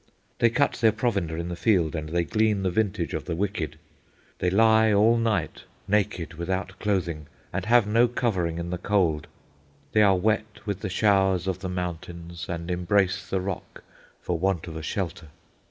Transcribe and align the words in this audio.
They 0.39 0.49
cut 0.49 0.73
their 0.81 0.91
provender 0.91 1.37
in 1.37 1.49
the 1.49 1.55
field, 1.55 1.93
and 1.95 2.09
they 2.09 2.23
glean 2.23 2.63
the 2.63 2.71
vintage 2.71 3.13
of 3.13 3.25
the 3.25 3.35
wicked. 3.35 3.77
They 4.39 4.49
lie 4.49 4.91
all 4.91 5.15
night 5.15 5.65
naked 5.87 6.33
without 6.33 6.79
clothing, 6.79 7.27
and 7.53 7.65
have 7.65 7.85
no 7.85 8.07
covering 8.07 8.57
in 8.57 8.71
the 8.71 8.79
cold. 8.79 9.27
They 9.91 10.01
are 10.01 10.17
wet 10.17 10.65
with 10.65 10.79
the 10.79 10.89
showers 10.89 11.45
of 11.45 11.59
the 11.59 11.69
mountains, 11.69 12.47
and 12.49 12.71
embrace 12.71 13.29
the 13.29 13.41
rock 13.41 13.83
for 14.19 14.39
want 14.39 14.65
of 14.67 14.75
a 14.75 14.81
shelter. 14.81 15.27